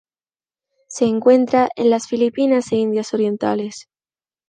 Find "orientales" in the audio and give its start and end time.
3.13-3.87